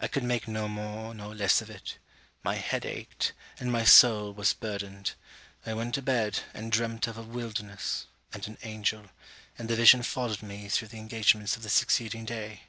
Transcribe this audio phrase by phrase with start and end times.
[0.00, 1.98] I could make no more nor less of it.
[2.42, 5.12] My head ached; and my soul was burthened.
[5.64, 9.10] I went to bed, and dreamt of a wilderness, and an angel;
[9.56, 12.62] and the vision followed me through the engagements of the succeeding day.